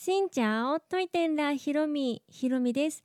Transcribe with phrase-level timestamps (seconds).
[0.00, 3.02] しんちゃおといてんらひろみひろみです。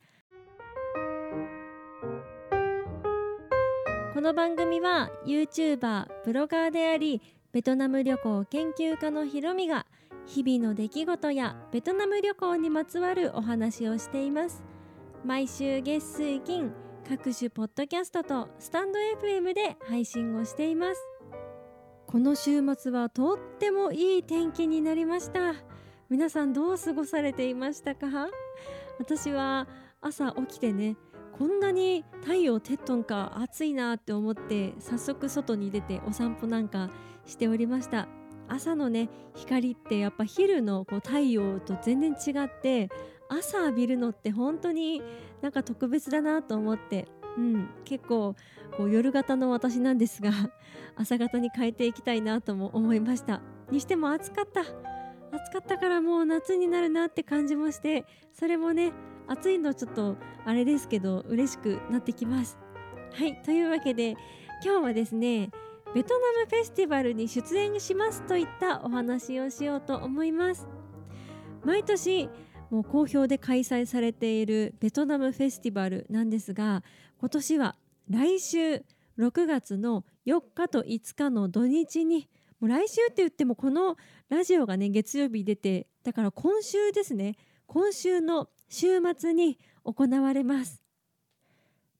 [4.14, 7.20] この番組は YouTuber ブロガーであり
[7.50, 9.86] ベトナム旅行研究家のひろみが
[10.26, 14.62] 日々の出来事やベトナム旅行にまつわるお話をしています。
[15.24, 16.72] 毎週月水金
[17.08, 21.00] 各種ポッドキャストとスタンド FM で配信をしています。
[22.06, 25.73] この週末はとってもいい天気になりました。
[26.14, 28.06] 皆さんどう過ごされていましたか？
[29.00, 29.66] 私は
[30.00, 30.96] 朝起きてね
[31.36, 36.88] こんなに太陽テッドンか暑いなって思って早速外に出てお散歩なんか
[37.26, 38.06] しておりました。
[38.46, 42.90] 朝のね光ってやっぱ昼のこう太陽と全然違って
[43.28, 45.02] 朝浴びるのって本当に
[45.42, 48.36] なんか特別だなと思って、うん、結構
[48.76, 50.30] こう夜型の私なんですが
[50.94, 53.40] 朝型に変えていきたいなとも思いました。
[53.72, 54.62] にしても暑かった。
[55.34, 58.92] 暑かったからもう夏になるなって感じもしてそれもね
[59.26, 62.58] 暑いのちょっとあれですけど嬉しくなってきます。
[63.12, 64.16] はいというわけで
[64.64, 65.50] 今日はですね
[65.94, 70.66] ベトナムフェスティバルに出演しますといったお話をしようと思います。
[71.64, 72.28] 毎年
[72.70, 76.82] もう好評で開催されているベトナムフェスティバルなんですが
[77.18, 77.76] 今年は
[78.10, 78.84] 来週
[79.18, 82.28] 6月の4日と5日の土日に
[82.60, 83.96] もう来週って言ってもこの
[84.28, 90.82] ラジオがね月曜日出てだから今週ですね今週の週末に行われます。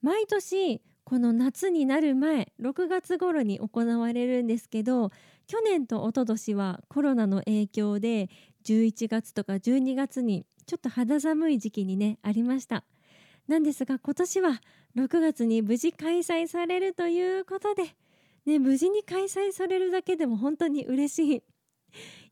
[0.02, 5.10] 毎年この夏になる前6月頃に行われるんですけど
[5.47, 8.30] 去年と一昨年はコロナの影響で
[8.64, 12.84] 11月とか12月にちょっと肌寒い時期にねありました。
[13.47, 14.60] なんですが今年は
[14.97, 17.94] 6月に無事開催されるということで、
[18.47, 21.42] ね、無事に開催されるだけでも本当に嬉しい。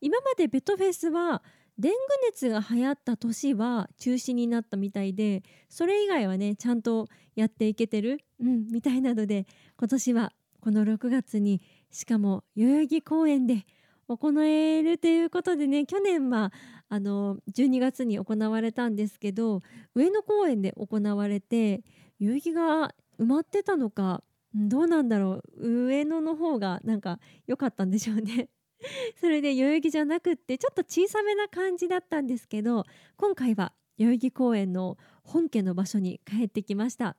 [0.01, 1.43] 今までベトフェスは
[1.79, 9.47] デング熱が流行った年は中止になったみたいでそれ以外はねちゃんとやっていけてる、うん、みたいなので
[9.78, 13.65] 今年はこの6月にしかも代々木公園で
[14.06, 16.53] 行えるということでね去年は
[16.89, 19.62] あの12月に行われたんですけど
[19.95, 21.83] 上野公園で行われて
[22.21, 24.22] 代々木が埋まってたのか
[24.55, 25.87] どうなんだろう。
[25.87, 28.49] 上野の方がなんか良かったんでしょうね。
[29.21, 32.85] それで代々木じゃなくってちょっと小さめな感じだったんですけど
[33.17, 37.17] 今回は代々木公園の本家の場所に帰ってきました。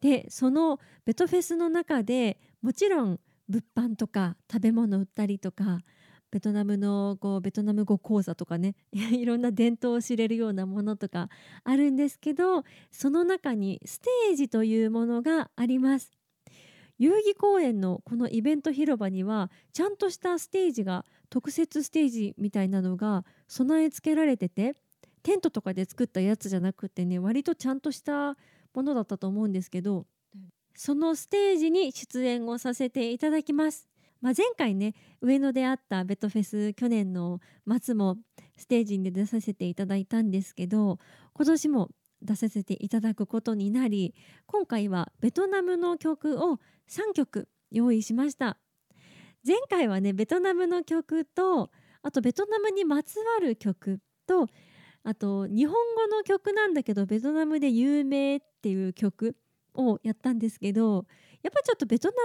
[0.00, 5.80] でそのベトフェスの中でもちろん物販とか食べ物売ったりとか
[6.32, 11.28] ベトナムのこうベトナム語講座とかね いろんな伝統を知れるようなものとか
[11.62, 16.21] あるんですけどその中にステージというものがあります。
[17.02, 24.76] 遊戯公園のこのイベント広場にはちゃんとしたステージが特設ステージみたいなのが備え付けられてて
[25.24, 28.36] テントとかで作ったやつじゃなくてね割とちゃんとした
[28.72, 30.06] ものだったと思うんですけど
[30.76, 33.88] そのステージに出演をさせていただきます。
[34.20, 37.40] まあ、前回ね上野であったベトフェス去年の
[37.82, 38.16] 末も
[38.56, 41.00] ステージに出させていただいたんですけど
[41.34, 41.88] 今年も
[42.22, 44.14] 出させていただくことになり
[44.46, 48.58] 今回はベトナムの曲を3曲用意しました。
[49.46, 51.70] 前回はねベトナムの曲と
[52.02, 54.46] あとベトナムにまつわる曲と
[55.04, 59.36] あと日本語の曲なんだけどベトナムで有名っていう曲
[59.74, 61.06] をやったんですけど
[61.42, 62.18] やっぱちょっとベトナム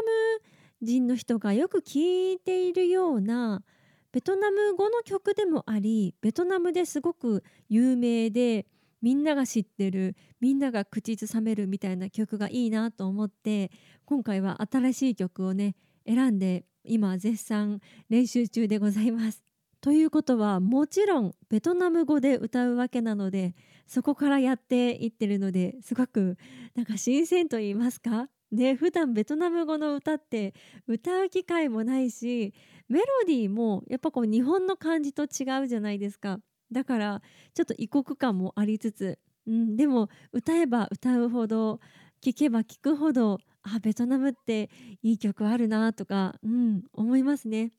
[0.81, 3.63] 人の人がよく聴いているような
[4.11, 8.67] ベトナム語の曲でもありベトナムですごく有名で
[9.01, 13.71] みんなが知ってるみんなが口ずさめるみたいな曲がいいなと思って
[14.05, 15.75] 今回は新しい曲をね
[16.05, 19.43] 選んで今絶賛練習中でございます。
[19.79, 23.55] ということはもちろんベトナム語で歌うわけなので
[23.85, 26.37] そこからやっていってるのですごく
[26.73, 28.27] なんか新鮮と言いますか？
[28.51, 30.55] ね普段ベトナム語の歌って
[30.87, 32.53] 歌う機会もないし
[32.89, 36.39] メロディーもやっぱこう日本の感じと違うじゃないですか
[36.71, 37.21] だから
[37.53, 41.79] ちょっと異国感もありつつ、うん、でも歌えば歌うほど
[42.21, 44.69] 聴けば聴くほどあベトナムって
[45.01, 47.71] いい曲あるなとか、うん、思いますね。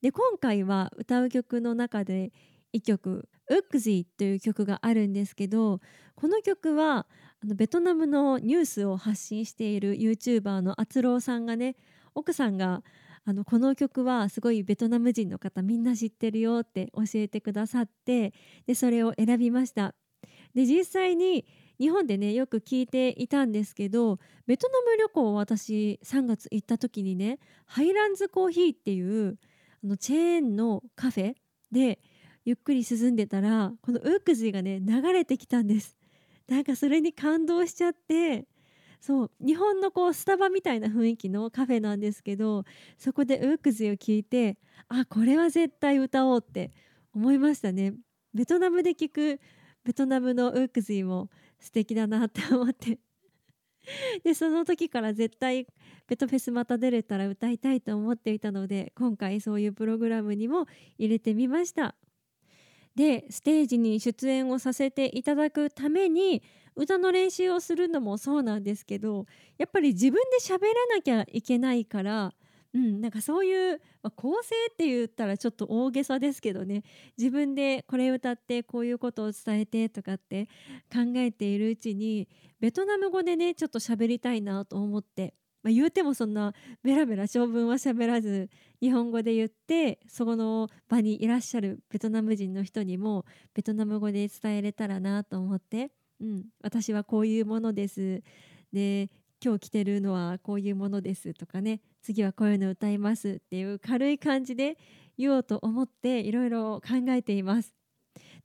[0.00, 2.32] で今回は歌う曲の中で
[2.74, 5.80] 1曲「ウックジー」という曲があるんですけど
[6.14, 7.06] この曲は
[7.42, 11.76] あのベトナムのニュースを発信している YouTuber のあつろうさんがね
[12.14, 12.82] 奥さんが
[13.26, 18.34] あのこの曲はすごいベトナム人の方みんな知ってるよって教えてくださって
[18.66, 19.94] でそれを選びました。
[20.54, 21.46] で実際に
[21.78, 29.38] 日本でねよく聞いていたんですけどベトナム旅行を私3月行った時にねハイランズコーヒーっていう
[29.82, 31.34] あのチェーンのカフェ
[31.72, 31.98] で
[32.44, 35.96] ゆっくり進んでたらこのウークズイがね流れてきたんです。
[36.46, 38.46] なんかそれに感動しちゃって
[39.04, 42.64] そう日本のこうスタバみたいな雰囲気のカフェなんですけど
[42.96, 44.56] そこでウークズを聞いて
[44.88, 46.70] あこれは絶対歌おうって
[47.14, 47.92] 思いましたね。
[48.32, 49.40] ベトナムで聞く
[49.84, 51.28] ベトナムのウークズイも
[51.60, 52.98] 素敵だなって思って。
[54.24, 55.66] でその時から絶対
[56.08, 60.64] ベトフェスまた出れたら歌いたいと思っていたので今回そういうプログラムにも
[60.96, 61.94] 入れてみました。
[62.94, 66.42] でステージに出演をさせていただくために
[66.76, 69.26] 歌の練習をするのもそうなんですけど
[69.58, 72.32] やっぱり自分で喋らなきゃいけないから
[72.74, 76.82] うん、なんかそういう、まあ、構成って言ったらちょっと大げさですけどね
[77.16, 80.46] 自分でこれ歌ってこういうことを伝えてとかって
[80.92, 82.28] 考えているうちに
[82.60, 85.34] ベトナム語でねちょっと喋りたいなと思って、
[85.64, 86.52] まあ、言うてもそんな
[86.82, 88.50] ベラベラ長文は喋らず
[88.82, 93.24] 日本語で言ってそこの場にいらっしゃるベトナム人の人にも
[93.54, 95.90] ベトナム語で伝えれたらなと思って、
[96.20, 98.22] うん、私はこういうものです。
[98.74, 99.10] で
[99.42, 101.80] 今日着てるのはこういうものですとかね。
[102.02, 104.76] 次はこういうの歌いますっていう軽い感じで
[105.16, 107.74] 言おうと思っていろいろ考えています。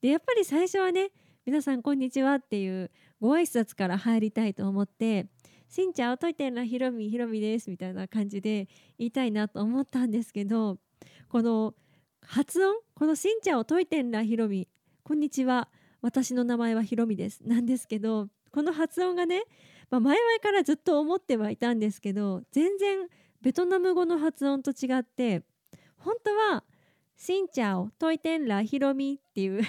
[0.01, 1.09] でやっぱり最初はね
[1.45, 5.27] 皆さんこんにちはっていうご挨拶から入りたいと思って
[5.69, 8.67] 「しんちゃんおといてんらひろみひろみです」みたいな感じで
[8.97, 10.79] 言いたいなと思ったんですけど
[11.29, 11.75] この
[12.21, 14.67] 発音この「しんちゃんおといてんらひろみ
[15.03, 15.69] こんにちは
[16.01, 19.43] 私の名前はひろみです」なんですけどこの発音がね
[19.89, 23.07] まあ、前々からずっと思ってはいたんですけど全然
[23.41, 25.43] ベトナム語の発音と違って
[25.97, 26.63] 本当は
[27.17, 29.63] 「シンチャオトイテンラヒロミ」っていう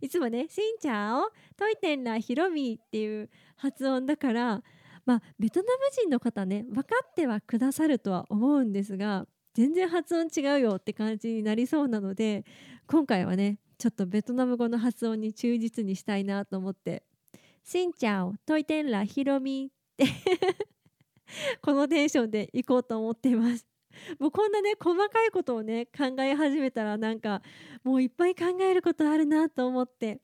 [0.00, 4.62] いつもね「シンチャオトイテンラヒロミ」っていう発音だから
[5.04, 12.44] まあベトナム人の方ね分かってはくださるとは思うんですが全然発音違うよって感じになりそうなので
[12.86, 17.02] 今回はねちょっとベトナム語の発音に忠実にしたいなと思って
[17.64, 20.04] しんちゃんトイテンラヒロミって
[21.62, 23.69] このテンションで行こうと思っています。
[24.18, 27.42] もうこんなね細かいことをね考え始めたらなんか
[27.82, 30.20] もういっぱい考えることあるなと思って。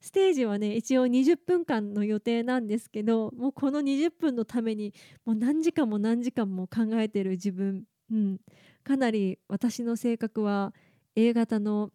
[0.00, 4.94] ステージはね一応20分間の予定なんですけどもうこの20分のために
[5.24, 8.40] もう何時間も何時間も考えてる自分、うん、
[8.84, 10.74] かなり私の性格は
[11.16, 11.90] A 型の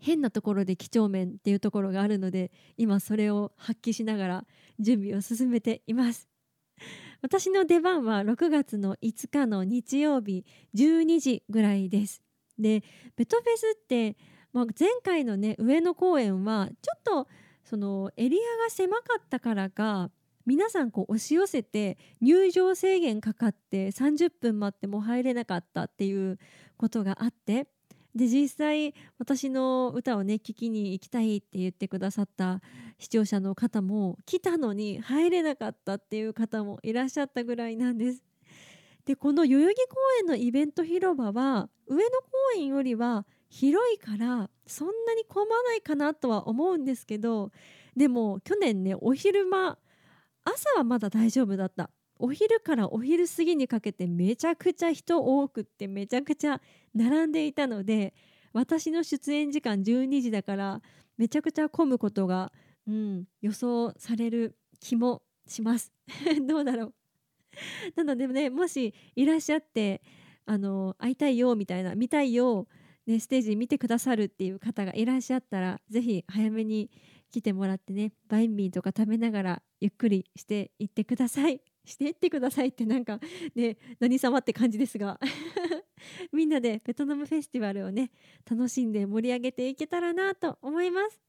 [0.00, 4.44] 変なところで几帳面っていうところがあるので今それを発揮しながら
[4.80, 6.31] 準備を進めています。
[7.22, 12.22] 私の出番は6月の5日の日曜日12時ぐらいです。
[12.58, 12.82] で
[13.16, 14.16] ベトフェスって、
[14.52, 17.28] まあ、前回のね上野公園はちょっと
[17.64, 20.10] そのエリアが狭かったからか
[20.44, 26.38] 皆さんこう押し寄せて入場制限かかって30分待っても入れなかったっていう
[26.76, 27.68] ことがあって
[28.14, 32.60] で実際私の歌をね聴きに行きたいって言ってくださった
[32.98, 38.22] 視聴者の方も来たのに入れなかったっていう方もいらっしゃったぐらいなんです。
[39.04, 42.26] でこの代々木公園のイベント広場は上野公
[42.56, 47.50] 園よりは広いからそんなに混まないかなとは思うんですけど
[47.96, 49.78] でも去年ねお昼間
[50.44, 51.90] 朝はまだ大丈夫だった
[52.22, 56.60] お昼からお昼過ぎにかけてめちゃくちゃ人多くってめちゃくちゃ
[56.94, 58.14] 並んでいたので
[58.52, 60.80] 私の出演時間12時だから
[61.18, 62.52] めちゃくちゃ混むことが、
[62.86, 65.92] うん、予想される気もします
[66.46, 66.94] どうだろう
[67.96, 70.00] なのでねもしいらっしゃって
[70.46, 72.68] あの会いたいよみたいな見たいよ、
[73.04, 76.88] ね、ステージ見てくださるっていう方がいらっしゃったらぜひ早めに
[77.32, 81.60] 来てもらってねバインミーとか食べながらゆっくりしていってください。
[81.84, 83.18] していってくださいってなんか
[83.54, 85.18] ね何様って感じですが。
[86.32, 88.10] みんなでベトナムフェスティバルをね
[88.50, 91.20] 楽しんで盛り上げていけたらなと思います。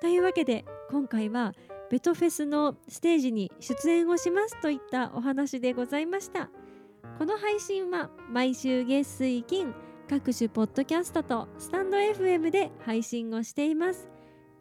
[0.00, 1.54] というわけで今回は
[1.90, 6.50] ベトフェスのステージに出演をしますといったお話でございました。
[7.18, 9.74] この配信は毎週月水金
[10.08, 14.13] 各種ポッドキャストとスタンド FM で配信をしています。